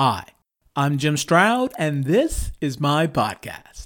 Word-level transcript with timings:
Hi, 0.00 0.22
I'm 0.76 0.96
Jim 0.96 1.16
Stroud, 1.16 1.72
and 1.76 2.04
this 2.04 2.52
is 2.60 2.78
my 2.78 3.08
podcast. 3.08 3.84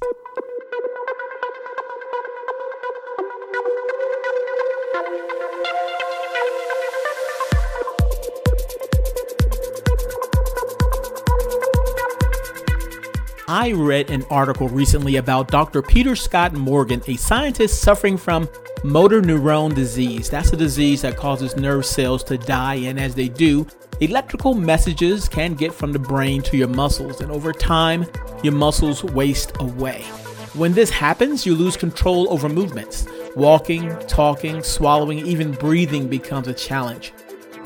I 13.48 13.72
read 13.72 14.10
an 14.10 14.24
article 14.29 14.68
recently 14.68 15.16
about 15.16 15.50
Dr. 15.50 15.80
Peter 15.80 16.14
Scott 16.14 16.52
Morgan, 16.52 17.00
a 17.06 17.16
scientist 17.16 17.80
suffering 17.80 18.18
from 18.18 18.50
motor 18.84 19.22
neuron 19.22 19.74
disease. 19.74 20.29
That's 20.29 20.52
a 20.52 20.58
disease 20.58 21.00
that 21.00 21.16
causes 21.16 21.56
nerve 21.56 21.86
cells 21.86 22.22
to 22.24 22.36
die, 22.36 22.74
and 22.74 23.00
as 23.00 23.14
they 23.14 23.29
do, 23.29 23.66
electrical 24.03 24.55
messages 24.55 25.29
can 25.29 25.55
get 25.55 25.73
from 25.73 25.93
the 25.93 25.98
brain 25.98 26.43
to 26.43 26.57
your 26.57 26.68
muscles, 26.68 27.21
and 27.21 27.30
over 27.30 27.53
time, 27.53 28.07
your 28.43 28.53
muscles 28.53 29.04
waste 29.04 29.53
away. 29.61 30.03
When 30.54 30.72
this 30.72 30.90
happens, 30.90 31.46
you 31.46 31.54
lose 31.54 31.76
control 31.76 32.31
over 32.33 32.48
movements. 32.48 33.06
Walking, 33.36 33.97
talking, 34.09 34.62
swallowing, 34.62 35.19
even 35.27 35.53
breathing 35.53 36.09
becomes 36.09 36.48
a 36.48 36.53
challenge. 36.53 37.12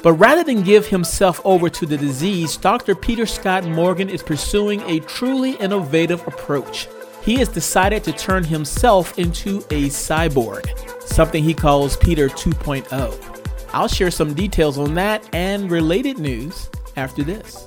But 0.03 0.13
rather 0.13 0.45
than 0.45 0.63
give 0.63 0.87
himself 0.87 1.41
over 1.45 1.69
to 1.71 1.87
the 1.87 1.97
disease, 1.97 2.57
Dr. 2.57 2.95
Peter 2.95 3.27
Scott 3.27 3.65
Morgan 3.65 4.09
is 4.09 4.23
pursuing 4.23 4.83
a 4.83 5.01
truly 5.01 5.53
innovative 5.53 6.25
approach. 6.29 6.87
He 7.23 7.37
has 7.37 7.49
decided 7.49 8.05
to 8.05 8.13
turn 8.13 8.45
himself 8.45 9.19
into 9.19 9.59
a 9.71 9.89
cyborg, 9.89 10.69
something 11.01 11.43
he 11.43 11.55
calls 11.55 11.97
Peter 11.97 12.29
2.0. 12.29 13.36
I'll 13.73 13.89
share 13.89 14.11
some 14.11 14.35
details 14.35 14.79
on 14.79 14.95
that 14.95 15.29
and 15.35 15.71
related 15.71 16.19
news 16.19 16.71
after 16.97 17.23
this. 17.23 17.65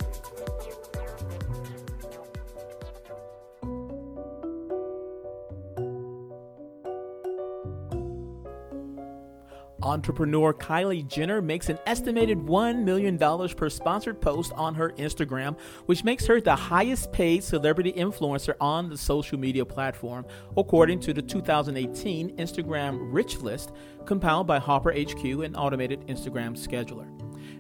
Entrepreneur 9.82 10.54
Kylie 10.54 11.08
Jenner 11.08 11.42
makes 11.42 11.70
an 11.70 11.80
estimated 11.86 12.38
$1 12.38 12.84
million 12.84 13.18
per 13.18 13.70
sponsored 13.70 14.20
post 14.20 14.52
on 14.54 14.76
her 14.76 14.92
Instagram, 14.92 15.58
which 15.86 16.04
makes 16.04 16.26
her 16.26 16.42
the 16.42 16.56
highest 16.56 17.12
paid 17.12 17.44
celebrity 17.44 17.94
influencer 17.94 18.56
on 18.60 18.90
the 18.90 18.98
social 18.98 19.38
media 19.38 19.66
platform, 19.66 20.26
according 20.58 21.00
to 21.02 21.14
the 21.14 21.22
2018 21.22 22.38
Instagram 22.38 22.98
Rich 23.14 23.40
List 23.40 23.72
compiled 24.06 24.48
by 24.48 24.60
Hopper 24.60 24.92
HQ, 24.92 25.24
an 25.24 25.56
automated 25.56 26.06
Instagram 26.08 26.58
scheduler. 26.58 27.19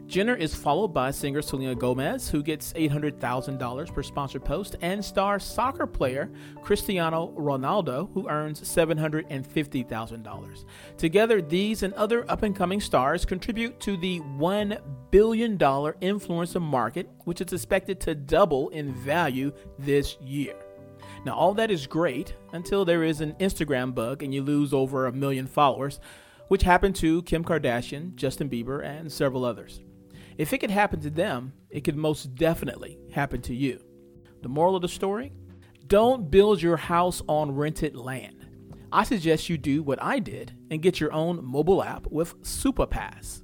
Jenner 0.09 0.35
is 0.35 0.53
followed 0.55 0.88
by 0.88 1.11
singer 1.11 1.39
Selena 1.39 1.75
Gomez, 1.75 2.31
who 2.31 2.41
gets 2.41 2.73
$800,000 2.73 3.93
per 3.93 4.02
sponsored 4.02 4.43
post, 4.43 4.75
and 4.81 5.05
star 5.05 5.38
soccer 5.38 5.85
player 5.85 6.31
Cristiano 6.63 7.31
Ronaldo, 7.38 8.11
who 8.16 8.27
earns 8.27 8.59
$750,000. 8.61 10.66
Together, 10.97 11.43
these 11.43 11.83
and 11.83 11.93
other 11.93 12.25
up 12.27 12.41
and 12.41 12.55
coming 12.55 12.81
stars 12.81 13.23
contribute 13.23 13.79
to 13.81 13.97
the 13.97 14.19
$1 14.21 14.81
billion 15.11 15.59
influencer 15.59 16.59
market, 16.59 17.07
which 17.25 17.39
is 17.39 17.53
expected 17.53 17.99
to 17.99 18.16
double 18.16 18.69
in 18.69 18.95
value 18.95 19.51
this 19.77 20.17
year. 20.21 20.55
Now, 21.23 21.35
all 21.35 21.53
that 21.53 21.69
is 21.69 21.85
great 21.85 22.33
until 22.53 22.83
there 22.83 23.03
is 23.03 23.21
an 23.21 23.33
Instagram 23.33 23.94
bug 23.94 24.23
and 24.23 24.33
you 24.33 24.41
lose 24.41 24.73
over 24.73 25.05
a 25.05 25.11
million 25.11 25.45
followers, 25.45 25.99
which 26.47 26.63
happened 26.63 26.95
to 26.95 27.21
Kim 27.21 27.44
Kardashian, 27.44 28.16
Justin 28.16 28.49
Bieber, 28.49 28.83
and 28.83 29.11
several 29.11 29.45
others. 29.45 29.81
If 30.39 30.53
it 30.53 30.59
could 30.59 30.71
happen 30.71 31.01
to 31.01 31.09
them, 31.09 31.51
it 31.69 31.83
could 31.83 31.97
most 31.97 32.33
definitely 32.33 32.97
happen 33.11 33.41
to 33.41 33.53
you. 33.53 33.83
The 34.41 34.47
moral 34.47 34.77
of 34.77 34.81
the 34.81 34.87
story? 34.87 35.33
Don't 35.87 36.31
build 36.31 36.61
your 36.61 36.77
house 36.77 37.21
on 37.27 37.53
rented 37.53 37.93
land. 37.93 38.47
I 38.89 39.03
suggest 39.03 39.49
you 39.49 39.57
do 39.57 39.83
what 39.83 40.01
I 40.01 40.19
did 40.19 40.53
and 40.71 40.81
get 40.81 40.97
your 40.97 41.11
own 41.11 41.44
mobile 41.44 41.83
app 41.83 42.07
with 42.07 42.41
SupaPass. 42.41 43.44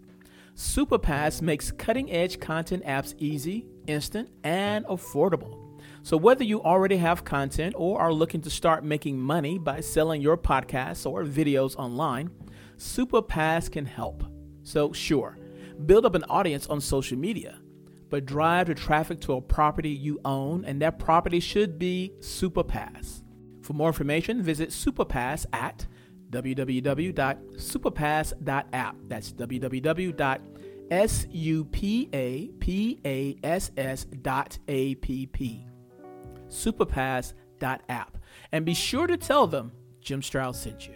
SupaPass 0.56 1.42
makes 1.42 1.70
cutting 1.70 2.10
edge 2.14 2.40
content 2.40 2.86
apps 2.86 3.14
easy, 3.18 3.68
instant, 3.88 4.30
and 4.46 4.86
affordable. 4.86 5.82
So, 6.02 6.16
whether 6.16 6.46
you 6.46 6.64
already 6.64 6.96
have 6.96 7.26
content 7.26 7.76
or 7.78 8.00
are 8.00 8.14
looking 8.14 8.40
to 8.44 8.50
start 8.50 8.86
making 8.86 9.20
money 9.20 9.58
by 9.58 9.82
selling 9.82 10.22
your 10.22 10.38
podcasts 10.38 11.06
or 11.06 11.26
videos 11.26 11.76
online, 11.76 12.30
SupaPass 12.78 13.70
can 13.70 13.86
help. 13.86 14.24
So, 14.64 14.94
sure 14.94 15.38
build 15.86 16.06
up 16.06 16.16
an 16.16 16.24
audience 16.26 16.68
on 16.68 16.82
social 16.82 17.18
media, 17.18 17.60
but 18.10 18.26
drive 18.26 18.68
the 18.68 18.76
traffic 18.76 19.22
to 19.22 19.34
a 19.34 19.42
property 19.42 19.90
you 19.90 20.20
own, 20.26 20.66
and 20.66 20.82
that 20.82 21.00
property 21.00 21.40
should 21.40 21.80
be 21.80 22.12
Supapass. 22.20 23.24
For 23.62 23.74
more 23.74 23.90
information, 23.90 24.42
visit 24.42 24.70
Supapass 24.70 25.46
at 25.54 25.86
www.supapass.app. 26.30 28.96
That's 29.08 29.32
www.supapass.app. 29.32 30.42
Supapass.app. 36.48 38.18
And 38.52 38.66
be 38.66 38.74
sure 38.74 39.08
to 39.08 39.16
tell 39.18 39.48
them 39.48 39.72
Jim 40.02 40.22
Stroud 40.22 40.56
sent 40.56 40.88
you. 40.88 40.94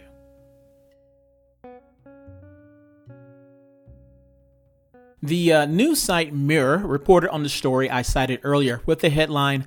The 5.22 5.52
uh, 5.52 5.66
news 5.66 6.00
site 6.00 6.32
Mirror 6.32 6.78
reported 6.78 7.30
on 7.30 7.42
the 7.42 7.48
story 7.48 7.90
I 7.90 8.02
cited 8.02 8.40
earlier 8.42 8.80
with 8.86 9.00
the 9.00 9.10
headline 9.10 9.66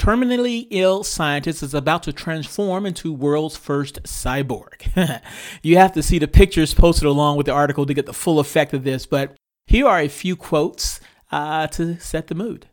Terminally 0.00 0.66
ill 0.70 1.04
scientist 1.04 1.62
is 1.62 1.72
about 1.72 2.02
to 2.02 2.12
transform 2.12 2.84
into 2.84 3.12
world's 3.12 3.56
first 3.56 4.02
cyborg. 4.02 5.22
you 5.62 5.78
have 5.78 5.92
to 5.92 6.02
see 6.02 6.18
the 6.18 6.28
pictures 6.28 6.74
posted 6.74 7.06
along 7.06 7.36
with 7.36 7.46
the 7.46 7.52
article 7.52 7.86
to 7.86 7.94
get 7.94 8.04
the 8.04 8.12
full 8.12 8.38
effect 8.38 8.74
of 8.74 8.84
this, 8.84 9.06
but 9.06 9.36
here 9.66 9.86
are 9.86 10.00
a 10.00 10.08
few 10.08 10.36
quotes 10.36 11.00
uh, 11.32 11.68
to 11.68 11.98
set 12.00 12.26
the 12.26 12.34
mood. 12.34 12.66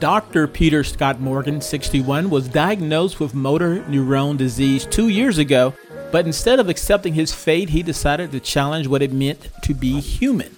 Dr. 0.00 0.46
Peter 0.46 0.84
Scott 0.84 1.20
Morgan, 1.20 1.60
61, 1.60 2.30
was 2.30 2.48
diagnosed 2.48 3.18
with 3.18 3.34
motor 3.34 3.80
neuron 3.88 4.36
disease 4.36 4.86
two 4.86 5.08
years 5.08 5.38
ago, 5.38 5.74
but 6.12 6.26
instead 6.26 6.60
of 6.60 6.68
accepting 6.68 7.14
his 7.14 7.34
fate, 7.34 7.70
he 7.70 7.82
decided 7.82 8.30
to 8.30 8.40
challenge 8.40 8.86
what 8.86 9.02
it 9.02 9.12
meant 9.12 9.48
to 9.62 9.74
be 9.74 10.00
human. 10.00 10.56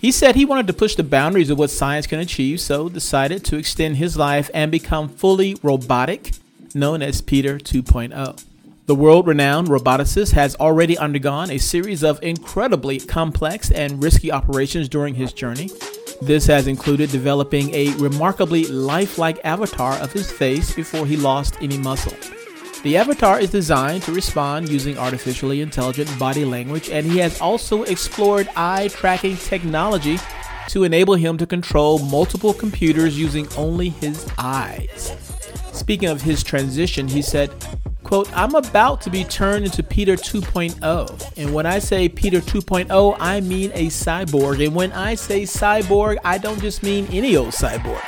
He 0.00 0.12
said 0.12 0.36
he 0.36 0.44
wanted 0.44 0.68
to 0.68 0.72
push 0.72 0.94
the 0.94 1.02
boundaries 1.02 1.50
of 1.50 1.58
what 1.58 1.70
science 1.70 2.06
can 2.06 2.20
achieve, 2.20 2.60
so 2.60 2.88
decided 2.88 3.44
to 3.46 3.56
extend 3.56 3.96
his 3.96 4.16
life 4.16 4.50
and 4.54 4.70
become 4.70 5.08
fully 5.08 5.56
robotic, 5.62 6.32
known 6.74 7.02
as 7.02 7.20
Peter 7.20 7.58
2.0. 7.58 8.44
The 8.86 8.94
world 8.94 9.26
renowned 9.26 9.66
roboticist 9.66 10.32
has 10.34 10.54
already 10.56 10.96
undergone 10.96 11.50
a 11.50 11.58
series 11.58 12.04
of 12.04 12.22
incredibly 12.22 13.00
complex 13.00 13.72
and 13.72 14.00
risky 14.00 14.30
operations 14.30 14.88
during 14.88 15.16
his 15.16 15.32
journey, 15.32 15.70
this 16.22 16.46
has 16.46 16.66
included 16.66 17.10
developing 17.10 17.74
a 17.74 17.94
remarkably 17.96 18.64
lifelike 18.66 19.38
avatar 19.44 19.94
of 19.94 20.12
his 20.12 20.30
face 20.30 20.74
before 20.74 21.06
he 21.06 21.16
lost 21.16 21.56
any 21.60 21.78
muscle. 21.78 22.16
The 22.82 22.96
avatar 22.96 23.40
is 23.40 23.50
designed 23.50 24.02
to 24.04 24.12
respond 24.12 24.68
using 24.68 24.96
artificially 24.96 25.60
intelligent 25.60 26.16
body 26.18 26.44
language, 26.44 26.88
and 26.88 27.04
he 27.06 27.18
has 27.18 27.40
also 27.40 27.82
explored 27.82 28.48
eye 28.54 28.88
tracking 28.88 29.36
technology 29.36 30.18
to 30.68 30.84
enable 30.84 31.14
him 31.14 31.36
to 31.38 31.46
control 31.46 31.98
multiple 31.98 32.52
computers 32.52 33.18
using 33.18 33.48
only 33.56 33.88
his 33.88 34.26
eyes. 34.38 35.16
Speaking 35.72 36.08
of 36.08 36.22
his 36.22 36.42
transition, 36.42 37.08
he 37.08 37.22
said, 37.22 37.50
Quote, 38.06 38.30
I'm 38.38 38.54
about 38.54 39.00
to 39.00 39.10
be 39.10 39.24
turned 39.24 39.64
into 39.64 39.82
Peter 39.82 40.14
2.0. 40.14 41.32
And 41.36 41.52
when 41.52 41.66
I 41.66 41.80
say 41.80 42.08
Peter 42.08 42.38
2.0, 42.38 43.16
I 43.18 43.40
mean 43.40 43.72
a 43.74 43.88
cyborg. 43.88 44.64
And 44.64 44.76
when 44.76 44.92
I 44.92 45.16
say 45.16 45.42
cyborg, 45.42 46.18
I 46.24 46.38
don't 46.38 46.60
just 46.60 46.84
mean 46.84 47.08
any 47.10 47.36
old 47.36 47.48
cyborg. 47.48 48.00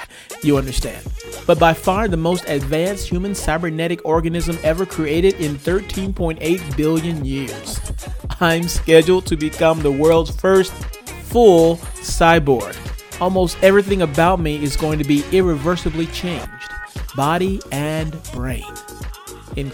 You 0.44 0.56
understand. 0.56 1.04
But 1.48 1.58
by 1.58 1.74
far 1.74 2.06
the 2.06 2.16
most 2.16 2.44
advanced 2.48 3.08
human 3.08 3.34
cybernetic 3.34 4.00
organism 4.04 4.56
ever 4.62 4.86
created 4.86 5.34
in 5.40 5.56
13.8 5.56 6.76
billion 6.76 7.24
years. 7.24 7.80
I'm 8.38 8.68
scheduled 8.68 9.26
to 9.26 9.36
become 9.36 9.80
the 9.80 9.90
world's 9.90 10.30
first 10.30 10.72
full 11.24 11.78
cyborg. 12.02 12.76
Almost 13.20 13.58
everything 13.64 14.02
about 14.02 14.38
me 14.38 14.62
is 14.62 14.76
going 14.76 15.00
to 15.00 15.04
be 15.04 15.24
irreversibly 15.32 16.06
changed 16.06 16.46
body 17.16 17.60
and 17.72 18.16
brain 18.32 18.64
in 19.58 19.72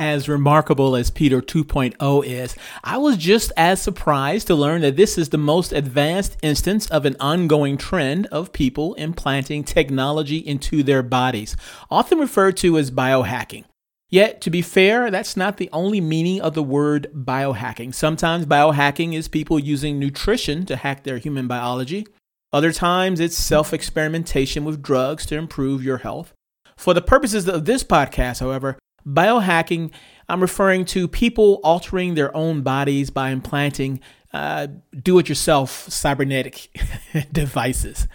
as 0.00 0.30
remarkable 0.30 0.96
as 0.96 1.10
Peter 1.10 1.42
2.0 1.42 2.24
is, 2.24 2.56
I 2.82 2.96
was 2.96 3.18
just 3.18 3.52
as 3.56 3.82
surprised 3.82 4.46
to 4.46 4.54
learn 4.54 4.80
that 4.80 4.96
this 4.96 5.18
is 5.18 5.28
the 5.28 5.38
most 5.38 5.72
advanced 5.72 6.38
instance 6.42 6.86
of 6.86 7.04
an 7.04 7.16
ongoing 7.20 7.76
trend 7.76 8.26
of 8.28 8.52
people 8.54 8.94
implanting 8.94 9.62
technology 9.62 10.38
into 10.38 10.82
their 10.82 11.02
bodies, 11.02 11.54
often 11.90 12.18
referred 12.18 12.56
to 12.58 12.78
as 12.78 12.90
biohacking. 12.90 13.64
Yet, 14.10 14.40
to 14.40 14.50
be 14.50 14.60
fair, 14.60 15.08
that's 15.10 15.36
not 15.36 15.56
the 15.56 15.70
only 15.72 16.00
meaning 16.00 16.40
of 16.40 16.54
the 16.54 16.64
word 16.64 17.08
biohacking. 17.14 17.94
Sometimes 17.94 18.44
biohacking 18.44 19.14
is 19.14 19.28
people 19.28 19.58
using 19.58 20.00
nutrition 20.00 20.66
to 20.66 20.74
hack 20.74 21.04
their 21.04 21.18
human 21.18 21.46
biology. 21.46 22.06
Other 22.52 22.72
times 22.72 23.20
it's 23.20 23.36
self 23.36 23.72
experimentation 23.72 24.64
with 24.64 24.82
drugs 24.82 25.24
to 25.26 25.36
improve 25.36 25.84
your 25.84 25.98
health. 25.98 26.32
For 26.76 26.92
the 26.92 27.02
purposes 27.02 27.48
of 27.48 27.66
this 27.66 27.84
podcast, 27.84 28.40
however, 28.40 28.76
biohacking, 29.06 29.92
I'm 30.28 30.40
referring 30.40 30.86
to 30.86 31.06
people 31.06 31.60
altering 31.62 32.14
their 32.14 32.36
own 32.36 32.62
bodies 32.62 33.10
by 33.10 33.30
implanting 33.30 34.00
uh, 34.32 34.68
do 35.02 35.18
it 35.18 35.28
yourself 35.28 35.88
cybernetic 35.88 36.68
devices. 37.32 38.08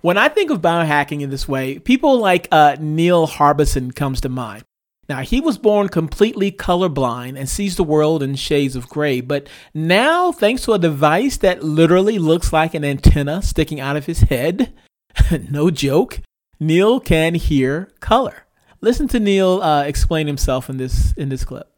When 0.00 0.16
I 0.16 0.28
think 0.28 0.50
of 0.50 0.60
biohacking 0.60 1.20
in 1.20 1.30
this 1.30 1.48
way, 1.48 1.78
people 1.78 2.18
like 2.18 2.48
uh, 2.50 2.76
Neil 2.80 3.28
Harbisson 3.28 3.94
comes 3.94 4.20
to 4.22 4.28
mind. 4.28 4.64
Now, 5.08 5.20
he 5.20 5.40
was 5.40 5.56
born 5.56 5.88
completely 5.88 6.52
colorblind 6.52 7.38
and 7.38 7.48
sees 7.48 7.76
the 7.76 7.82
world 7.82 8.22
in 8.22 8.34
shades 8.34 8.76
of 8.76 8.90
gray, 8.90 9.22
but 9.22 9.48
now, 9.72 10.32
thanks 10.32 10.62
to 10.64 10.74
a 10.74 10.78
device 10.78 11.38
that 11.38 11.62
literally 11.62 12.18
looks 12.18 12.52
like 12.52 12.74
an 12.74 12.84
antenna 12.84 13.40
sticking 13.40 13.80
out 13.80 13.96
of 13.96 14.04
his 14.04 14.20
head, 14.20 14.74
no 15.50 15.70
joke, 15.70 16.20
Neil 16.60 17.00
can 17.00 17.34
hear 17.36 17.90
color. 18.00 18.44
Listen 18.82 19.08
to 19.08 19.18
Neil 19.18 19.62
uh, 19.62 19.82
explain 19.84 20.26
himself 20.26 20.68
in 20.68 20.76
this 20.76 21.14
in 21.14 21.30
this 21.30 21.42
clip. 21.42 21.68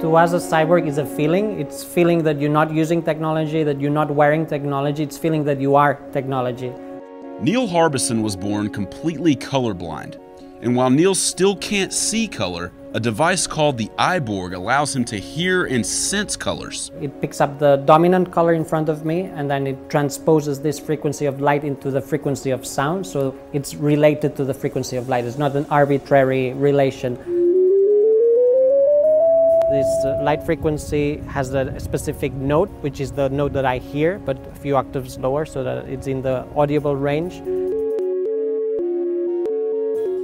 To 0.00 0.16
us, 0.16 0.32
a 0.32 0.38
cyborg 0.38 0.88
is 0.88 0.98
a 0.98 1.06
feeling. 1.06 1.60
It's 1.60 1.84
feeling 1.84 2.24
that 2.24 2.40
you're 2.40 2.50
not 2.50 2.72
using 2.72 3.00
technology, 3.00 3.62
that 3.62 3.80
you're 3.80 3.92
not 3.92 4.10
wearing 4.10 4.44
technology. 4.44 5.04
It's 5.04 5.16
feeling 5.16 5.44
that 5.44 5.60
you 5.60 5.76
are 5.76 5.94
technology. 6.12 6.72
Neil 7.40 7.68
Harbisson 7.68 8.22
was 8.22 8.36
born 8.36 8.70
completely 8.70 9.36
colorblind. 9.36 10.20
And 10.62 10.74
while 10.74 10.90
Neil 10.90 11.14
still 11.14 11.54
can't 11.56 11.92
see 11.92 12.26
color, 12.26 12.72
a 12.94 13.00
device 13.00 13.46
called 13.46 13.76
the 13.76 13.90
eyeborg 13.98 14.54
allows 14.54 14.96
him 14.96 15.04
to 15.04 15.18
hear 15.18 15.66
and 15.66 15.84
sense 15.84 16.34
colors. 16.34 16.90
It 16.98 17.20
picks 17.20 17.42
up 17.42 17.58
the 17.58 17.76
dominant 17.76 18.32
color 18.32 18.54
in 18.54 18.64
front 18.64 18.88
of 18.88 19.04
me 19.04 19.24
and 19.24 19.50
then 19.50 19.66
it 19.66 19.90
transposes 19.90 20.60
this 20.60 20.78
frequency 20.78 21.26
of 21.26 21.42
light 21.42 21.62
into 21.62 21.90
the 21.90 22.00
frequency 22.00 22.52
of 22.52 22.64
sound. 22.64 23.06
So 23.06 23.38
it's 23.52 23.74
related 23.74 24.34
to 24.36 24.44
the 24.44 24.54
frequency 24.54 24.96
of 24.96 25.10
light. 25.10 25.26
It's 25.26 25.36
not 25.36 25.54
an 25.56 25.66
arbitrary 25.68 26.54
relation. 26.54 27.16
This 29.70 30.04
uh, 30.06 30.22
light 30.22 30.42
frequency 30.42 31.18
has 31.28 31.52
a 31.52 31.78
specific 31.78 32.32
note, 32.32 32.70
which 32.80 33.00
is 33.00 33.12
the 33.12 33.28
note 33.28 33.52
that 33.52 33.66
I 33.66 33.76
hear, 33.76 34.18
but 34.20 34.38
a 34.46 34.54
few 34.54 34.74
octaves 34.76 35.18
lower 35.18 35.44
so 35.44 35.62
that 35.64 35.86
it's 35.86 36.06
in 36.06 36.22
the 36.22 36.46
audible 36.56 36.96
range. 36.96 37.42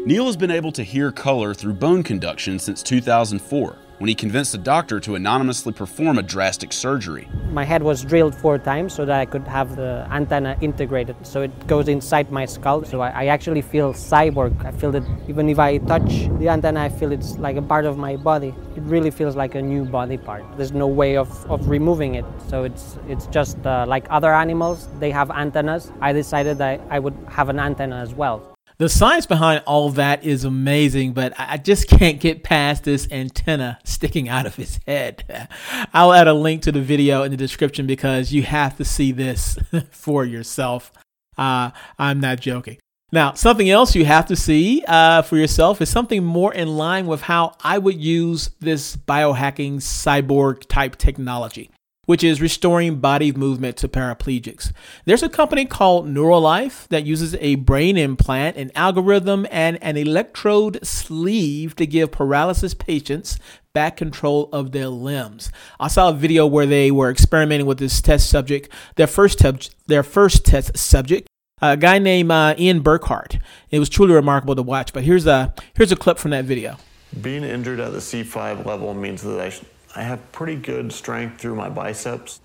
Neil 0.05 0.27
has 0.27 0.37
been 0.37 0.51
able 0.51 0.73
to 0.73 0.83
hear 0.83 1.13
color 1.13 1.55
through 1.55 1.75
bone 1.75 2.03
conduction 2.03 2.59
since 2.59 2.83
2004 2.83 3.77
when 3.99 4.09
he 4.09 4.17
convinced 4.17 4.53
a 4.53 4.59
doctor 4.59 4.99
to 4.99 5.15
anonymously 5.15 5.73
perform 5.73 6.19
a 6.19 6.23
drastic 6.25 6.73
surgery. 6.73 7.29
My 7.53 7.63
head 7.63 7.85
was 7.85 8.03
drilled 8.03 8.35
four 8.35 8.59
times 8.59 8.95
so 8.95 9.05
that 9.05 9.21
I 9.21 9.27
could 9.27 9.47
have 9.47 9.77
the 9.77 10.05
antenna 10.11 10.59
integrated. 10.61 11.15
So 11.25 11.43
it 11.43 11.69
goes 11.69 11.87
inside 11.87 12.33
my 12.33 12.47
skull. 12.47 12.83
So 12.83 13.01
I, 13.01 13.11
I, 13.11 13.25
actually 13.27 13.63
feel 13.63 13.93
cyborg. 13.93 14.65
I 14.65 14.73
feel 14.73 14.91
that 14.91 15.05
even 15.29 15.49
if 15.49 15.61
I 15.61 15.79
touch 15.79 16.29
the 16.41 16.49
antenna, 16.49 16.81
I 16.81 16.89
feel 16.89 17.13
it's 17.13 17.39
like 17.39 17.55
a 17.55 17.63
part 17.63 17.85
of 17.85 17.97
my 17.97 18.17
body. 18.17 18.53
It 18.75 18.83
really 18.83 19.13
feels 19.13 19.37
like 19.37 19.55
a 19.55 19.63
new 19.63 19.85
body 19.85 20.17
part. 20.17 20.43
There's 20.57 20.73
no 20.73 20.89
way 20.89 21.17
of, 21.17 21.31
of 21.49 21.69
removing 21.69 22.17
it. 22.17 22.25
So 22.49 22.65
it's, 22.65 22.99
it's 23.07 23.27
just 23.27 23.65
uh, 23.65 23.85
like 23.87 24.09
other 24.11 24.35
animals, 24.35 24.89
they 24.99 25.13
have 25.13 25.31
antennas. 25.31 25.93
I 26.01 26.13
decided 26.13 26.59
that 26.59 26.81
I 26.91 26.99
would 26.99 27.15
have 27.29 27.51
an 27.51 27.61
antenna 27.61 27.99
as 27.99 28.15
well. 28.15 28.52
The 28.82 28.88
science 28.88 29.26
behind 29.26 29.62
all 29.64 29.90
that 29.90 30.25
is 30.25 30.43
amazing, 30.43 31.12
but 31.12 31.34
I 31.38 31.56
just 31.56 31.87
can't 31.87 32.19
get 32.19 32.43
past 32.43 32.82
this 32.82 33.06
antenna 33.12 33.79
sticking 33.84 34.29
out 34.29 34.44
of 34.44 34.56
his 34.56 34.81
head. 34.88 35.49
I'll 35.94 36.12
add 36.12 36.26
a 36.26 36.34
link 36.34 36.62
to 36.62 36.73
the 36.73 36.81
video 36.81 37.23
in 37.23 37.31
the 37.31 37.37
description 37.37 37.87
because 37.87 38.32
you 38.32 38.43
have 38.43 38.76
to 38.79 38.84
see 38.84 39.12
this 39.12 39.56
for 39.93 40.25
yourself. 40.25 40.90
Uh, 41.38 41.70
I'm 41.96 42.19
not 42.19 42.40
joking. 42.40 42.79
Now, 43.12 43.34
something 43.34 43.70
else 43.70 43.94
you 43.94 44.05
have 44.05 44.26
to 44.26 44.34
see 44.34 44.82
uh, 44.88 45.23
for 45.23 45.37
yourself 45.37 45.81
is 45.81 45.88
something 45.88 46.25
more 46.25 46.52
in 46.52 46.67
line 46.67 47.06
with 47.06 47.20
how 47.20 47.55
I 47.62 47.79
would 47.79 48.02
use 48.02 48.50
this 48.58 48.96
biohacking 48.96 49.76
cyborg 49.76 50.67
type 50.67 50.96
technology 50.96 51.70
which 52.07 52.25
is 52.25 52.41
restoring 52.41 52.97
body 52.97 53.31
movement 53.31 53.77
to 53.77 53.87
paraplegics. 53.87 54.73
There's 55.05 55.23
a 55.23 55.29
company 55.29 55.65
called 55.65 56.09
NeuroLife 56.09 56.89
that 56.89 57.07
uses 57.07 57.37
a 57.37 57.55
brain 57.55 57.97
implant, 57.97 58.57
an 58.57 58.73
algorithm, 58.75 59.47
and 59.53 59.79
an 59.81 59.97
electrode 59.97 60.85
sleeve 60.85 61.77
to 61.77 61.87
give 61.87 62.11
paralysis 62.11 62.75
patients 62.75 63.39
back 63.73 63.97
control 63.97 64.49
of 64.53 64.73
their 64.73 64.89
limbs. 64.89 65.53
I 65.79 65.87
saw 65.87 66.09
a 66.09 66.13
video 66.13 66.45
where 66.45 66.67
they 66.67 66.91
were 66.91 67.09
experimenting 67.09 67.67
with 67.67 67.79
this 67.79 68.03
test 68.03 68.29
subject, 68.29 68.69
their 68.97 69.07
first, 69.07 69.39
te- 69.39 69.71
their 69.87 70.03
first 70.03 70.45
test 70.45 70.77
subject. 70.77 71.29
A 71.61 71.77
guy 71.77 72.01
named 72.01 72.33
uh, 72.33 72.57
Ian 72.59 72.83
Burkhart. 72.83 73.41
It 73.71 73.79
was 73.79 73.89
truly 73.89 74.15
remarkable 74.15 74.57
to 74.57 74.63
watch. 74.63 74.93
But 74.93 75.05
here's 75.05 75.27
a 75.27 75.55
here's 75.77 75.93
a 75.93 75.97
clip 75.97 76.19
from 76.19 76.33
that 76.33 76.45
video. 76.47 76.77
Being 77.21 77.45
injured 77.45 77.79
at 77.79 77.93
the 77.93 77.99
C5 77.99 78.67
level 78.67 78.93
means 78.95 79.23
that 79.23 79.39
I 79.39 79.51
I 79.94 80.03
have 80.03 80.33
pretty 80.33 80.56
good 80.56 80.93
strength 80.93 81.41
through 81.41 81.55
my 81.55 81.69
biceps, 81.69 82.41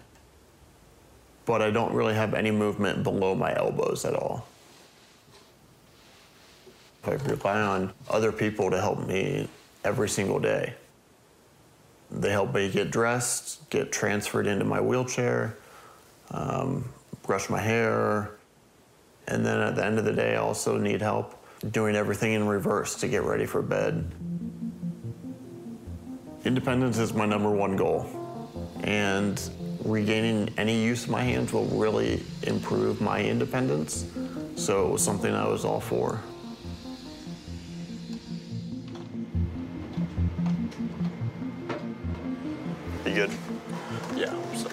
but 1.46 1.62
I 1.62 1.72
don't 1.72 1.94
really 1.94 2.14
have 2.14 2.34
any 2.34 2.52
movement 2.52 3.04
below 3.04 3.36
my 3.36 3.56
elbows 3.56 4.04
at 4.04 4.14
all. 4.14 4.48
I 7.06 7.12
rely 7.12 7.62
on 7.62 7.94
other 8.10 8.34
people 8.34 8.70
to 8.70 8.82
help 8.82 9.08
me 9.08 9.48
every 9.86 10.10
single 10.10 10.40
day. 10.40 10.74
They 12.12 12.32
help 12.32 12.54
me 12.54 12.70
get 12.70 12.92
dressed, 12.92 13.70
get 13.70 13.92
transferred 13.94 14.46
into 14.46 14.66
my 14.66 14.82
wheelchair, 14.82 15.56
um, 16.32 16.90
brush 17.24 17.50
my 17.50 17.60
hair, 17.60 18.32
and 19.28 19.46
then 19.46 19.60
at 19.60 19.76
the 19.76 19.86
end 19.86 20.00
of 20.00 20.06
the 20.06 20.14
day, 20.14 20.36
I 20.36 20.38
also 20.38 20.78
need 20.78 21.02
help 21.02 21.36
doing 21.72 21.96
everything 21.96 22.34
in 22.34 22.48
reverse 22.48 22.96
to 22.96 23.08
get 23.08 23.24
ready 23.24 23.46
for 23.46 23.62
bed. 23.62 24.12
Independence 26.48 26.98
is 26.98 27.14
my 27.14 27.26
number 27.26 27.52
one 27.52 27.76
goal. 27.76 28.06
And 28.86 29.38
regaining 29.84 30.50
any 30.58 30.82
use 30.82 31.04
of 31.04 31.10
my 31.10 31.22
hands 31.22 31.52
will 31.52 31.66
really 31.66 32.24
improve 32.44 33.02
my 33.02 33.22
independence. 33.22 34.06
So 34.56 34.88
it 34.88 34.92
was 34.94 35.04
something 35.04 35.34
I 35.34 35.46
was 35.46 35.66
all 35.66 35.82
for. 35.82 36.22
You 43.06 43.14
good? 43.14 43.32
Yeah. 44.16 44.34
So, 44.56 44.70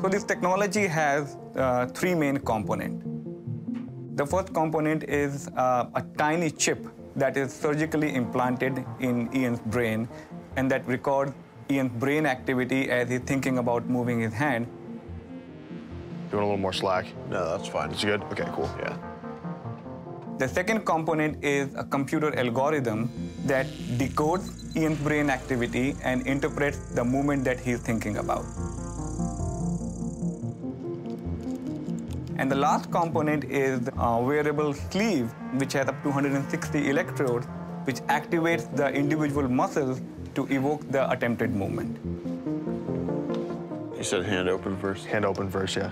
so 0.00 0.08
this 0.08 0.24
technology 0.24 0.86
has 0.86 1.36
uh, 1.56 1.88
three 1.88 2.14
main 2.14 2.38
components. 2.38 3.04
The 4.14 4.24
first 4.24 4.54
component 4.54 5.04
is 5.04 5.46
uh, 5.58 5.90
a 5.94 6.02
tiny 6.16 6.50
chip 6.50 6.86
that 7.16 7.36
is 7.36 7.52
surgically 7.52 8.14
implanted 8.14 8.82
in 9.00 9.28
Ian's 9.34 9.60
brain 9.60 10.08
and 10.56 10.70
that 10.70 10.86
record 10.86 11.32
Ian's 11.70 11.92
brain 11.92 12.26
activity 12.26 12.90
as 12.90 13.08
he's 13.08 13.20
thinking 13.20 13.58
about 13.58 13.86
moving 13.88 14.20
his 14.20 14.32
hand. 14.32 14.66
You 16.30 16.38
want 16.38 16.44
a 16.44 16.46
little 16.46 16.56
more 16.56 16.72
slack? 16.72 17.06
No, 17.30 17.56
that's 17.56 17.68
fine. 17.68 17.90
Is 17.90 18.04
good? 18.04 18.22
Okay, 18.24 18.46
cool. 18.52 18.70
Yeah. 18.78 18.96
The 20.38 20.48
second 20.48 20.84
component 20.84 21.44
is 21.44 21.74
a 21.76 21.84
computer 21.84 22.36
algorithm 22.36 23.08
that 23.46 23.66
decodes 23.98 24.76
Ian's 24.76 24.98
brain 24.98 25.30
activity 25.30 25.94
and 26.02 26.26
interprets 26.26 26.78
the 26.94 27.04
movement 27.04 27.44
that 27.44 27.60
he's 27.60 27.80
thinking 27.80 28.16
about. 28.16 28.44
And 32.36 32.50
the 32.50 32.56
last 32.56 32.90
component 32.90 33.44
is 33.44 33.86
a 33.86 34.02
uh, 34.02 34.20
wearable 34.20 34.74
sleeve, 34.74 35.30
which 35.60 35.72
has 35.74 35.86
up 35.86 36.02
to 36.02 36.08
160 36.08 36.90
electrodes, 36.90 37.46
which 37.84 38.00
activates 38.18 38.74
the 38.74 38.90
individual 38.92 39.48
muscles 39.48 40.02
to 40.34 40.46
evoke 40.50 40.90
the 40.90 41.10
attempted 41.10 41.54
movement. 41.54 41.98
You 43.96 44.02
said 44.02 44.24
hand 44.24 44.48
open 44.48 44.76
first? 44.76 45.06
Hand 45.06 45.24
open 45.24 45.50
first, 45.50 45.76
yeah. 45.76 45.90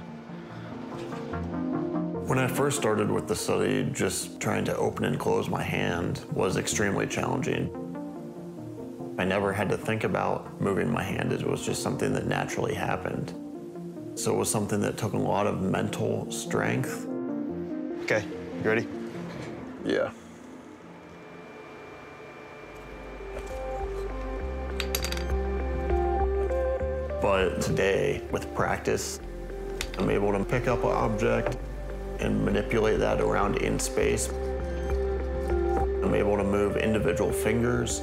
When 2.26 2.38
I 2.38 2.46
first 2.46 2.78
started 2.78 3.10
with 3.10 3.28
the 3.28 3.36
study, 3.36 3.88
just 3.92 4.40
trying 4.40 4.64
to 4.64 4.76
open 4.76 5.04
and 5.04 5.18
close 5.18 5.48
my 5.48 5.62
hand 5.62 6.24
was 6.32 6.56
extremely 6.56 7.06
challenging. 7.06 7.70
I 9.18 9.24
never 9.24 9.52
had 9.52 9.68
to 9.68 9.76
think 9.76 10.04
about 10.04 10.60
moving 10.60 10.90
my 10.90 11.02
hand, 11.02 11.32
it 11.32 11.46
was 11.46 11.64
just 11.64 11.82
something 11.82 12.12
that 12.14 12.26
naturally 12.26 12.74
happened. 12.74 13.34
So 14.14 14.34
it 14.34 14.36
was 14.36 14.50
something 14.50 14.80
that 14.80 14.96
took 14.96 15.12
a 15.12 15.18
lot 15.18 15.46
of 15.46 15.62
mental 15.62 16.30
strength. 16.30 17.06
Okay, 18.02 18.24
you 18.62 18.68
ready? 18.68 18.86
Yeah. 19.84 20.10
But 27.32 27.62
today, 27.62 28.20
with 28.30 28.54
practice, 28.54 29.18
I'm 29.96 30.10
able 30.10 30.32
to 30.32 30.44
pick 30.44 30.68
up 30.68 30.84
an 30.84 30.90
object 30.90 31.56
and 32.18 32.44
manipulate 32.44 32.98
that 32.98 33.22
around 33.22 33.56
in 33.56 33.78
space. 33.78 34.28
I'm 34.28 36.14
able 36.14 36.36
to 36.36 36.44
move 36.44 36.76
individual 36.76 37.32
fingers. 37.32 38.02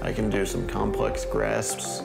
I 0.00 0.12
can 0.12 0.30
do 0.30 0.46
some 0.46 0.64
complex 0.68 1.24
grasps. 1.24 2.02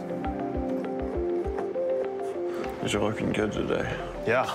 You're 2.91 3.03
looking 3.03 3.31
good 3.31 3.51
today. 3.51 3.95
Yeah. 4.25 4.51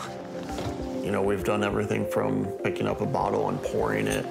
You 1.04 1.12
know, 1.12 1.22
we've 1.22 1.44
done 1.44 1.62
everything 1.62 2.04
from 2.04 2.46
picking 2.64 2.88
up 2.88 3.00
a 3.00 3.06
bottle 3.06 3.48
and 3.48 3.62
pouring 3.62 4.08
it 4.08 4.26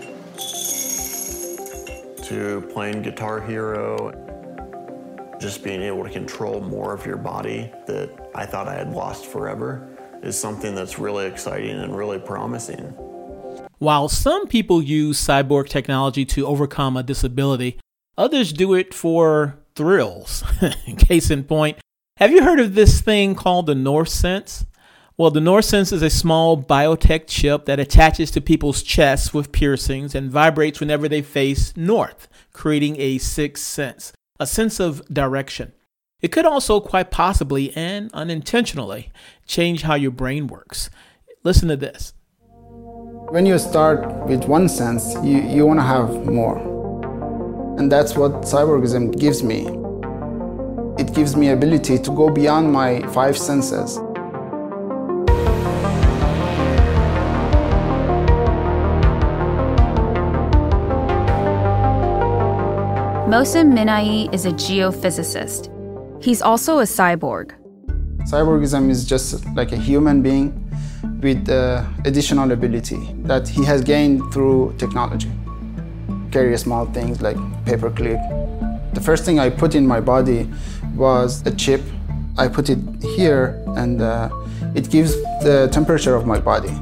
to 2.26 2.70
playing 2.74 3.02
Guitar 3.02 3.40
Hero. 3.40 4.31
Just 5.42 5.64
being 5.64 5.82
able 5.82 6.04
to 6.04 6.10
control 6.12 6.62
more 6.62 6.94
of 6.94 7.04
your 7.04 7.18
body 7.18 7.72
that 7.88 8.30
I 8.36 8.46
thought 8.46 8.68
I 8.68 8.76
had 8.76 8.92
lost 8.94 9.26
forever 9.26 9.90
is 10.22 10.40
something 10.40 10.76
that's 10.76 11.00
really 11.00 11.26
exciting 11.26 11.80
and 11.80 11.98
really 11.98 12.20
promising. 12.20 12.84
While 13.80 14.08
some 14.08 14.46
people 14.46 14.84
use 14.84 15.20
cyborg 15.20 15.68
technology 15.68 16.26
to 16.26 16.46
overcome 16.46 16.96
a 16.96 17.02
disability, 17.02 17.80
others 18.20 18.54
do 18.54 18.76
it 18.76 18.94
for 18.94 19.58
thrills. 19.74 20.44
Case 21.00 21.32
in 21.32 21.44
point, 21.46 21.80
have 22.18 22.32
you 22.32 22.44
heard 22.44 22.60
of 22.60 22.76
this 22.76 23.02
thing 23.02 23.34
called 23.34 23.66
the 23.66 23.74
North 23.74 24.10
Sense? 24.10 24.68
Well, 25.18 25.32
the 25.32 25.42
North 25.42 25.66
Sense 25.66 25.92
is 25.92 26.04
a 26.04 26.12
small 26.12 26.62
biotech 26.62 27.26
chip 27.26 27.66
that 27.66 27.80
attaches 27.80 28.30
to 28.32 28.42
people's 28.42 28.84
chests 28.84 29.34
with 29.34 29.52
piercings 29.52 30.14
and 30.14 30.30
vibrates 30.30 30.80
whenever 30.80 31.10
they 31.10 31.24
face 31.24 31.76
north, 31.76 32.28
creating 32.54 33.00
a 33.00 33.18
sixth 33.18 33.66
sense, 33.66 34.14
a 34.42 34.48
sense 34.48 34.80
of 34.80 35.06
direction. 35.08 35.72
It 36.20 36.32
could 36.32 36.48
also 36.48 36.80
quite 36.80 37.12
possibly 37.12 37.72
and 37.78 38.10
unintentionally 38.12 39.12
change 39.46 39.84
how 39.84 39.94
your 39.94 40.10
brain 40.10 40.48
works. 40.48 40.90
Listen 41.44 41.70
to 41.70 41.78
this. 41.78 42.14
When 43.30 43.46
you 43.46 43.60
start 43.60 44.26
with 44.26 44.46
one 44.46 44.68
sense, 44.68 45.14
you, 45.24 45.44
you 45.44 45.68
want 45.68 45.80
to 45.80 45.84
have 45.84 46.26
more. 46.26 46.58
And 47.78 47.92
that's 47.92 48.18
what 48.18 48.32
cyborgism 48.42 49.18
gives 49.20 49.44
me. 49.44 49.68
It 50.98 51.14
gives 51.14 51.36
me 51.36 51.50
ability 51.50 52.00
to 52.00 52.12
go 52.12 52.32
beyond 52.32 52.74
my 52.74 53.02
five 53.14 53.38
senses. 53.38 54.00
Mohsen 63.32 63.72
Minai 63.72 64.28
is 64.34 64.46
a 64.46 64.52
geophysicist. 64.52 65.70
He's 66.22 66.42
also 66.42 66.80
a 66.80 66.84
cyborg. 66.84 67.54
Cyborgism 68.30 68.90
is 68.90 69.06
just 69.06 69.46
like 69.56 69.72
a 69.72 69.78
human 69.78 70.22
being 70.22 70.52
with 71.22 71.48
uh, 71.48 71.86
additional 72.04 72.52
ability 72.52 73.00
that 73.24 73.48
he 73.48 73.64
has 73.64 73.84
gained 73.84 74.34
through 74.34 74.76
technology. 74.78 75.32
Carry 76.30 76.58
small 76.58 76.88
things 76.88 77.22
like 77.22 77.38
paperclip. 77.64 78.20
The 78.94 79.00
first 79.00 79.24
thing 79.24 79.40
I 79.40 79.50
put 79.50 79.76
in 79.76 79.88
my 79.88 80.02
body 80.02 80.50
was 80.94 81.42
a 81.48 81.52
chip. 81.52 81.82
I 82.38 82.50
put 82.50 82.70
it 82.70 82.80
here 83.02 83.64
and 83.78 84.02
uh, 84.02 84.30
it 84.76 84.90
gives 84.90 85.14
the 85.42 85.70
temperature 85.72 86.16
of 86.16 86.26
my 86.28 86.38
body. 86.38 86.74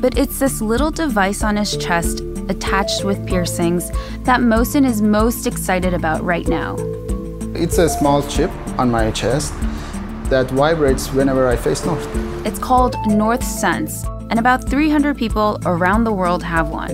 But 0.00 0.16
it's 0.16 0.38
this 0.38 0.62
little 0.62 0.90
device 0.90 1.44
on 1.44 1.56
his 1.56 1.76
chest, 1.76 2.22
attached 2.48 3.04
with 3.04 3.26
piercings, 3.26 3.90
that 4.24 4.40
Mohsen 4.40 4.84
is 4.84 5.02
most 5.02 5.46
excited 5.46 5.94
about 5.94 6.22
right 6.22 6.46
now. 6.48 6.76
It's 7.54 7.78
a 7.78 7.88
small 7.88 8.22
chip 8.28 8.50
on 8.78 8.90
my 8.90 9.10
chest 9.10 9.52
that 10.30 10.50
vibrates 10.50 11.12
whenever 11.12 11.48
I 11.48 11.56
face 11.56 11.84
north. 11.84 12.08
It's 12.46 12.58
called 12.58 12.96
North 13.06 13.44
Sense, 13.44 14.04
and 14.30 14.38
about 14.38 14.68
300 14.68 15.16
people 15.16 15.60
around 15.64 16.04
the 16.04 16.12
world 16.12 16.42
have 16.42 16.70
one. 16.70 16.92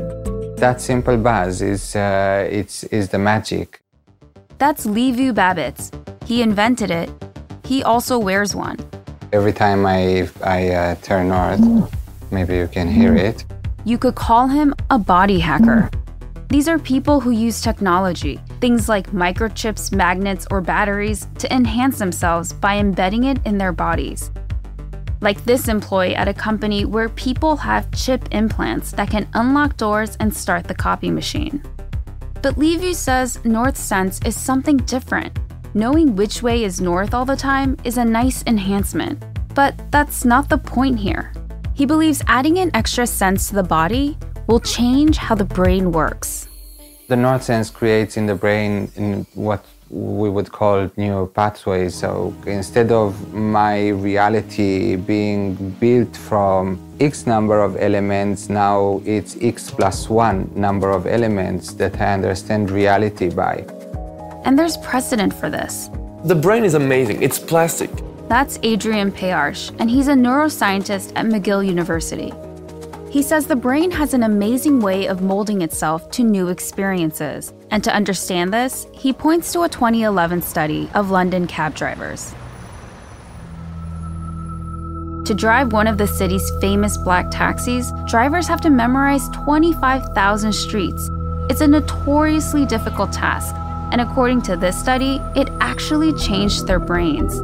That 0.57 0.81
simple 0.81 1.17
buzz 1.17 1.63
is, 1.63 1.97
uh, 1.97 2.47
it's, 2.51 2.85
is 2.85 3.09
the 3.09 3.19
magic. 3.19 3.81
That's 4.59 4.85
Liviu 4.87 5.33
Babitz. 5.33 5.91
He 6.27 6.43
invented 6.43 6.91
it. 6.91 7.11
He 7.65 7.83
also 7.83 8.19
wears 8.19 8.55
one. 8.55 8.77
Every 9.33 9.53
time 9.53 9.87
I, 9.87 10.29
I 10.45 10.69
uh, 10.71 10.95
turn 10.97 11.29
north, 11.29 11.61
maybe 12.31 12.57
you 12.57 12.69
can 12.69 12.89
hear 12.89 13.15
it. 13.17 13.45
You 13.85 13.97
could 13.97 14.15
call 14.15 14.49
him 14.49 14.75
a 14.91 14.99
body 14.99 15.39
hacker. 15.39 15.91
These 16.49 16.69
are 16.69 16.79
people 16.79 17.21
who 17.21 17.31
use 17.31 17.63
technology, 17.63 18.41
things 18.61 18.89
like 18.89 19.13
microchips, 19.13 19.95
magnets, 19.95 20.47
or 20.51 20.61
batteries, 20.61 21.29
to 21.39 21.55
enhance 21.55 21.99
themselves 21.99 22.53
by 22.53 22.77
embedding 22.77 23.25
it 23.25 23.39
in 23.47 23.57
their 23.57 23.73
bodies. 23.73 24.31
Like 25.23 25.45
this 25.45 25.69
employee 25.69 26.15
at 26.15 26.29
a 26.29 26.35
company 26.35 26.85
where 26.85 27.09
people 27.09 27.57
have 27.57 27.91
chip 27.93 28.27
implants 28.33 28.93
that 28.93 29.11
can 29.11 29.29
unlock 29.35 29.77
doors 29.77 30.17
and 30.21 30.35
start 30.35 30.65
the 30.65 30.75
copy 30.75 31.11
machine. 31.11 31.63
But 32.43 32.57
Liviu 32.57 32.95
says 32.95 33.43
North 33.45 33.77
Sense 33.77 34.21
is 34.25 34.37
something 34.37 34.79
different. 34.79 35.39
Knowing 35.73 36.17
which 36.17 36.43
way 36.43 36.65
is 36.65 36.81
north 36.81 37.15
all 37.15 37.25
the 37.25 37.37
time 37.37 37.77
is 37.85 37.97
a 37.97 38.05
nice 38.05 38.43
enhancement, 38.47 39.23
but 39.55 39.81
that's 39.91 40.25
not 40.25 40.49
the 40.49 40.59
point 40.59 40.99
here. 40.99 41.33
He 41.81 41.87
believes 41.87 42.23
adding 42.27 42.59
an 42.59 42.71
extra 42.75 43.07
sense 43.07 43.49
to 43.49 43.55
the 43.55 43.63
body 43.63 44.19
will 44.49 44.61
change 44.61 45.17
how 45.17 45.35
the 45.35 45.47
brain 45.47 45.93
works. 45.93 46.47
The 47.09 47.17
North 47.17 47.43
Sense 47.43 47.71
creates 47.71 48.19
in 48.19 48.27
the 48.27 48.35
brain 48.35 48.93
in 48.97 49.25
what 49.33 49.65
we 49.89 50.29
would 50.29 50.53
call 50.53 50.91
new 50.99 51.29
pathways. 51.29 51.95
So 51.95 52.35
instead 52.45 52.93
of 52.93 53.33
my 53.33 53.89
reality 53.89 54.97
being 54.97 55.55
built 55.81 56.15
from 56.15 56.79
X 57.01 57.27
number 57.27 57.63
of 57.63 57.79
elements, 57.79 58.51
now 58.51 59.01
it's 59.07 59.39
X 59.41 59.71
plus 59.71 60.11
one 60.11 60.51
number 60.55 60.91
of 60.91 61.07
elements 61.07 61.73
that 61.81 61.99
I 61.99 62.13
understand 62.13 62.71
reality 62.71 63.31
by. 63.31 63.65
And 64.45 64.59
there's 64.59 64.77
precedent 64.77 65.33
for 65.33 65.49
this. 65.49 65.89
The 66.25 66.35
brain 66.35 66.65
is 66.67 66.75
amazing, 66.75 67.23
it's 67.23 67.39
plastic. 67.39 67.89
That's 68.31 68.61
Adrian 68.63 69.11
Payarsh, 69.11 69.75
and 69.81 69.91
he's 69.91 70.07
a 70.07 70.13
neuroscientist 70.13 71.11
at 71.17 71.27
McGill 71.27 71.67
University. 71.67 72.33
He 73.11 73.23
says 73.25 73.49
the 73.49 73.57
brain 73.57 73.91
has 73.91 74.15
an 74.15 74.23
amazing 74.23 74.79
way 74.79 75.07
of 75.07 75.21
molding 75.21 75.63
itself 75.63 76.13
to 76.13 76.23
new 76.23 76.47
experiences. 76.47 77.53
And 77.73 77.83
to 77.83 77.93
understand 77.93 78.55
this, 78.55 78.87
he 78.93 79.13
points 79.13 79.53
to 79.55 79.63
a 79.63 79.69
2011 79.69 80.43
study 80.43 80.89
of 80.95 81.11
London 81.11 81.49
cab 81.49 81.75
drivers. 81.75 82.33
To 85.25 85.35
drive 85.35 85.73
one 85.73 85.89
of 85.89 85.99
the 85.99 86.07
city's 86.07 86.49
famous 86.61 86.97
black 86.99 87.33
taxis, 87.33 87.91
drivers 88.07 88.47
have 88.47 88.61
to 88.61 88.71
memorize 88.71 89.29
25,000 89.31 90.53
streets. 90.53 91.11
It's 91.51 91.63
a 91.63 91.67
notoriously 91.67 92.65
difficult 92.65 93.13
task, 93.13 93.57
and 93.91 94.01
according 94.01 94.43
to 94.43 94.57
this 94.57 94.79
study, 94.79 95.21
it 95.35 95.49
actually 95.61 96.13
changed 96.13 96.69
their 96.69 96.79
brains. 96.79 97.43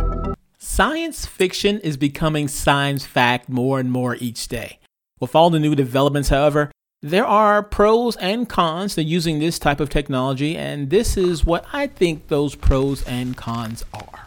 Science 0.77 1.25
fiction 1.25 1.81
is 1.81 1.97
becoming 1.97 2.49
science 2.49 3.07
fact 3.07 3.49
more 3.49 3.81
and 3.81 3.91
more 3.91 4.15
each 4.17 4.47
day. 4.47 4.79
With 5.19 5.35
all 5.35 5.49
the 5.49 5.59
new 5.59 5.75
developments, 5.75 6.29
however, 6.29 6.71
there 7.01 7.25
are 7.25 7.63
pros 7.63 8.15
and 8.17 8.47
cons 8.47 8.95
to 8.97 9.03
using 9.03 9.39
this 9.39 9.59
type 9.59 9.81
of 9.81 9.89
technology, 9.89 10.55
and 10.55 10.91
this 10.91 11.17
is 11.17 11.47
what 11.47 11.65
I 11.73 11.87
think 11.87 12.29
those 12.29 12.55
pros 12.55 13.03
and 13.05 13.35
cons 13.35 13.87
are. 13.95 14.27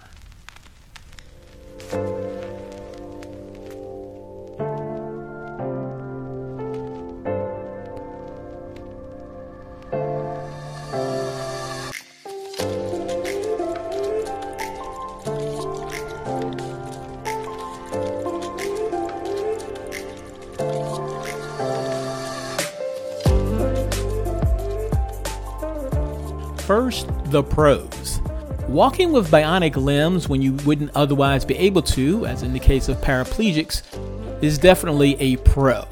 First, 26.70 27.10
the 27.32 27.42
pros. 27.42 28.22
Walking 28.68 29.12
with 29.12 29.32
bionic 29.32 29.76
limbs 29.76 30.30
when 30.30 30.40
you 30.40 30.54
wouldn't 30.68 30.92
otherwise 30.94 31.44
be 31.44 31.58
able 31.58 31.82
to, 31.82 32.28
as 32.28 32.44
in 32.44 32.54
the 32.54 32.60
case 32.60 32.90
of 32.90 32.98
paraplegics, 32.98 33.82
is 34.44 34.60
definitely 34.60 35.20
a 35.20 35.38
pro. 35.38 35.84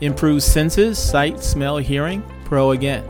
Improves 0.00 0.44
senses, 0.44 0.98
sight, 0.98 1.40
smell, 1.40 1.76
hearing, 1.76 2.24
pro 2.46 2.72
again. 2.72 3.04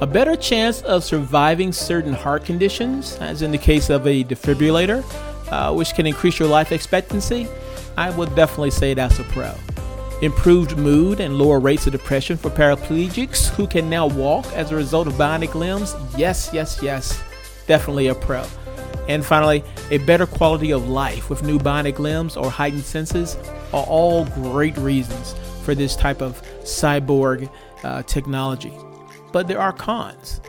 A 0.00 0.06
better 0.06 0.36
chance 0.36 0.80
of 0.82 1.02
surviving 1.02 1.72
certain 1.72 2.12
heart 2.12 2.44
conditions, 2.44 3.16
as 3.16 3.42
in 3.42 3.50
the 3.50 3.58
case 3.58 3.90
of 3.90 4.06
a 4.06 4.22
defibrillator, 4.22 5.02
uh, 5.50 5.74
which 5.74 5.92
can 5.94 6.06
increase 6.06 6.38
your 6.38 6.46
life 6.46 6.70
expectancy, 6.70 7.48
I 7.96 8.10
would 8.10 8.32
definitely 8.36 8.70
say 8.70 8.94
that's 8.94 9.18
a 9.18 9.24
pro 9.24 9.56
improved 10.24 10.76
mood 10.78 11.20
and 11.20 11.36
lower 11.38 11.60
rates 11.60 11.86
of 11.86 11.92
depression 11.92 12.36
for 12.36 12.50
paraplegics 12.50 13.48
who 13.50 13.66
can 13.66 13.90
now 13.90 14.06
walk 14.06 14.46
as 14.54 14.70
a 14.70 14.76
result 14.76 15.06
of 15.06 15.14
bionic 15.14 15.54
limbs. 15.54 15.94
Yes, 16.16 16.50
yes, 16.52 16.80
yes, 16.82 17.22
definitely 17.66 18.08
a 18.08 18.14
pro. 18.14 18.44
And 19.08 19.24
finally, 19.24 19.62
a 19.90 19.98
better 19.98 20.26
quality 20.26 20.70
of 20.70 20.88
life 20.88 21.28
with 21.28 21.42
new 21.42 21.58
bionic 21.58 21.98
limbs 21.98 22.36
or 22.36 22.50
heightened 22.50 22.84
senses 22.84 23.36
are 23.72 23.84
all 23.84 24.24
great 24.26 24.76
reasons 24.78 25.34
for 25.62 25.74
this 25.74 25.94
type 25.94 26.22
of 26.22 26.40
cyborg 26.62 27.50
uh, 27.82 28.02
technology. 28.04 28.72
But 29.32 29.46
there 29.46 29.60
are 29.60 29.72
cons. 29.72 30.40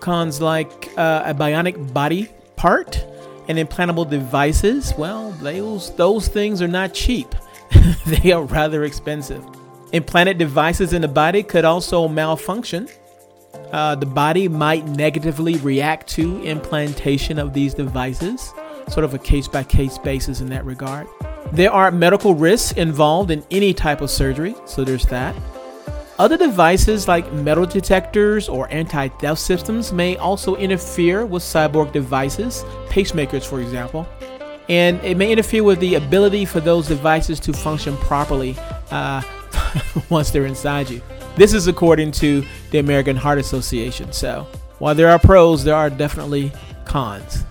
Cons 0.00 0.40
like 0.40 0.92
uh, 0.96 1.24
a 1.26 1.34
bionic 1.34 1.92
body 1.92 2.28
part 2.56 3.04
and 3.48 3.58
implantable 3.58 4.08
devices. 4.08 4.92
Well, 4.96 5.30
those, 5.32 5.94
those 5.96 6.28
things 6.28 6.62
are 6.62 6.68
not 6.68 6.94
cheap, 6.94 7.34
they 8.06 8.32
are 8.32 8.42
rather 8.44 8.84
expensive. 8.84 9.44
Implanted 9.92 10.38
devices 10.38 10.92
in 10.92 11.02
the 11.02 11.08
body 11.08 11.42
could 11.42 11.64
also 11.64 12.08
malfunction. 12.08 12.88
Uh, 13.72 13.94
the 13.94 14.06
body 14.06 14.48
might 14.48 14.86
negatively 14.86 15.56
react 15.58 16.08
to 16.08 16.42
implantation 16.42 17.38
of 17.38 17.52
these 17.52 17.74
devices, 17.74 18.52
sort 18.88 19.04
of 19.04 19.14
a 19.14 19.18
case 19.18 19.48
by 19.48 19.62
case 19.62 19.98
basis 19.98 20.40
in 20.40 20.48
that 20.48 20.64
regard. 20.64 21.06
There 21.52 21.72
are 21.72 21.90
medical 21.90 22.34
risks 22.34 22.72
involved 22.72 23.30
in 23.30 23.44
any 23.50 23.72
type 23.72 24.00
of 24.00 24.10
surgery, 24.10 24.54
so 24.66 24.84
there's 24.84 25.06
that. 25.06 25.34
Other 26.18 26.36
devices 26.36 27.08
like 27.08 27.32
metal 27.32 27.66
detectors 27.66 28.48
or 28.48 28.70
anti 28.70 29.08
theft 29.08 29.40
systems 29.40 29.92
may 29.92 30.16
also 30.16 30.54
interfere 30.54 31.26
with 31.26 31.42
cyborg 31.42 31.92
devices, 31.92 32.64
pacemakers, 32.88 33.44
for 33.44 33.60
example, 33.60 34.06
and 34.68 35.00
it 35.04 35.16
may 35.16 35.30
interfere 35.30 35.62
with 35.62 35.80
the 35.80 35.96
ability 35.96 36.44
for 36.44 36.60
those 36.60 36.88
devices 36.88 37.38
to 37.40 37.52
function 37.52 37.96
properly 37.98 38.56
uh, 38.90 39.22
once 40.10 40.30
they're 40.30 40.46
inside 40.46 40.88
you. 40.88 41.02
This 41.36 41.52
is 41.52 41.66
according 41.66 42.12
to 42.12 42.44
the 42.70 42.78
American 42.78 43.16
Heart 43.16 43.38
Association. 43.38 44.12
So, 44.12 44.46
while 44.78 44.94
there 44.94 45.08
are 45.10 45.18
pros, 45.18 45.64
there 45.64 45.74
are 45.74 45.90
definitely 45.90 46.52
cons. 46.84 47.44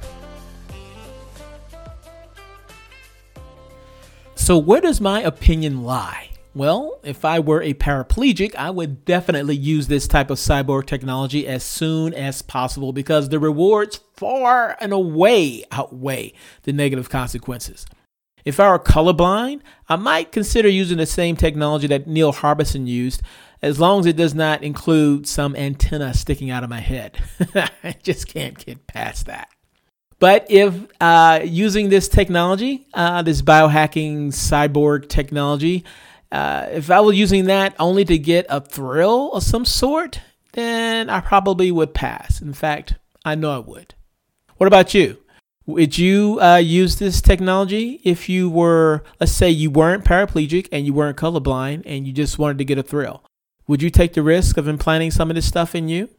So, 4.36 4.58
where 4.58 4.82
does 4.82 5.00
my 5.00 5.22
opinion 5.22 5.84
lie? 5.84 6.30
Well, 6.56 7.00
if 7.04 7.26
I 7.26 7.40
were 7.40 7.64
a 7.64 7.74
paraplegic, 7.74 8.54
I 8.56 8.70
would 8.70 9.06
definitely 9.06 9.56
use 9.56 9.88
this 9.88 10.08
type 10.08 10.30
of 10.30 10.38
cyborg 10.38 10.86
technology 10.86 11.48
as 11.48 11.64
soon 11.64 12.14
as 12.14 12.44
possible 12.44 12.94
because 12.94 13.30
the 13.30 13.40
rewards 13.40 14.02
far 14.16 14.78
and 14.80 14.94
away 14.94 15.64
outweigh 15.72 16.34
the 16.62 16.72
negative 16.72 17.10
consequences. 17.10 17.88
If 18.46 18.60
I 18.60 18.70
were 18.70 18.78
colorblind, 18.78 19.62
I 19.90 19.96
might 19.96 20.32
consider 20.32 20.68
using 20.68 20.98
the 20.98 21.06
same 21.08 21.36
technology 21.36 21.88
that 21.88 22.08
Neil 22.08 22.34
Harbisson 22.34 22.86
used, 22.86 23.24
as 23.64 23.80
long 23.80 24.02
as 24.02 24.06
it 24.06 24.18
does 24.18 24.36
not 24.36 24.62
include 24.62 25.28
some 25.28 25.56
antenna 25.56 26.14
sticking 26.14 26.52
out 26.52 26.64
of 26.64 26.70
my 26.70 26.82
head. 26.82 27.18
I 27.84 27.96
just 28.04 28.28
can't 28.28 28.64
get 28.64 28.86
past 28.86 29.26
that. 29.26 29.48
But 30.20 30.46
if 30.50 30.76
uh, 31.02 31.42
using 31.44 31.90
this 31.90 32.08
technology, 32.08 32.86
uh, 32.94 33.24
this 33.24 33.42
biohacking 33.42 34.28
cyborg 34.28 35.10
technology, 35.10 35.84
uh, 36.34 36.68
if 36.72 36.90
I 36.90 37.00
was 37.00 37.16
using 37.16 37.46
that 37.46 37.76
only 37.78 38.04
to 38.06 38.18
get 38.18 38.48
a 38.50 38.60
thrill 38.60 39.32
of 39.34 39.44
some 39.44 39.66
sort, 39.66 40.20
then 40.54 41.10
I 41.10 41.20
probably 41.20 41.72
would 41.72 41.94
pass. 41.94 42.42
In 42.42 42.54
fact, 42.54 42.96
I 43.24 43.36
know 43.36 43.52
I 43.52 43.60
would. 43.60 43.94
What 44.58 44.68
about 44.68 44.96
you? 44.96 45.18
Would 45.68 45.98
you 45.98 46.40
uh, 46.42 46.58
use 46.58 46.98
this 46.98 47.22
technology 47.22 48.02
if 48.04 48.28
you 48.28 48.50
were, 48.50 49.04
let's 49.20 49.32
say, 49.32 49.50
you 49.50 49.70
weren't 49.70 50.04
paraplegic 50.04 50.68
and 50.72 50.86
you 50.86 50.94
weren't 50.94 51.18
colorblind 51.18 51.84
and 51.86 52.08
you 52.08 52.12
just 52.12 52.40
wanted 52.40 52.58
to 52.58 52.66
get 52.66 52.80
a 52.80 52.84
thrill? 52.84 53.24
Would 53.68 53.84
you 53.84 53.92
take 53.92 54.14
the 54.14 54.24
risk 54.24 54.58
of 54.58 54.68
implanting 54.68 55.12
some 55.12 55.30
of 55.30 55.36
this 55.36 55.46
stuff 55.46 55.76
in 55.76 55.88
you? 55.88 56.10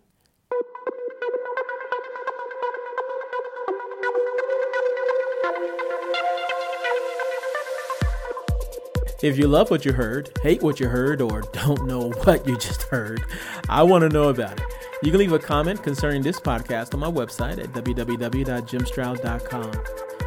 If 9.24 9.36
you 9.38 9.48
love 9.48 9.70
what 9.70 9.86
you 9.86 9.94
heard, 9.94 10.30
hate 10.42 10.62
what 10.62 10.78
you 10.78 10.86
heard, 10.86 11.22
or 11.22 11.40
don't 11.40 11.86
know 11.86 12.10
what 12.24 12.46
you 12.46 12.58
just 12.58 12.82
heard, 12.82 13.24
I 13.70 13.82
want 13.82 14.02
to 14.02 14.10
know 14.10 14.28
about 14.28 14.60
it. 14.60 14.66
You 15.02 15.10
can 15.10 15.18
leave 15.18 15.32
a 15.32 15.38
comment 15.38 15.82
concerning 15.82 16.20
this 16.20 16.38
podcast 16.38 16.92
on 16.92 17.00
my 17.00 17.10
website 17.10 17.58
at 17.58 17.72
www.jimstroud.com. 17.72 19.72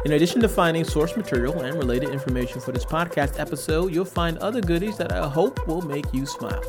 In 0.04 0.12
addition 0.14 0.40
to 0.40 0.48
finding 0.48 0.82
source 0.82 1.16
material 1.16 1.60
and 1.60 1.78
related 1.78 2.08
information 2.08 2.60
for 2.60 2.72
this 2.72 2.84
podcast 2.84 3.38
episode, 3.38 3.94
you'll 3.94 4.04
find 4.04 4.36
other 4.38 4.60
goodies 4.60 4.96
that 4.96 5.12
I 5.12 5.28
hope 5.28 5.64
will 5.68 5.82
make 5.82 6.12
you 6.12 6.26
smile. 6.26 6.64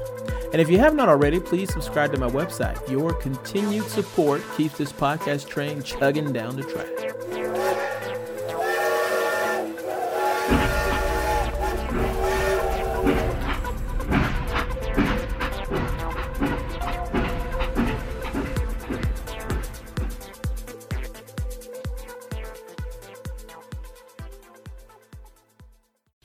And 0.53 0.61
if 0.61 0.69
you 0.69 0.77
have 0.77 0.93
not 0.93 1.09
already, 1.09 1.39
please 1.39 1.73
subscribe 1.73 2.13
to 2.13 2.19
my 2.19 2.29
website. 2.29 2.87
Your 2.87 3.11
continued 3.11 3.85
support 3.85 4.43
keeps 4.55 4.77
this 4.77 4.93
podcast 4.93 5.47
train 5.47 5.81
chugging 5.81 6.31
down 6.31 6.57
the 6.57 6.61
track. 6.61 7.58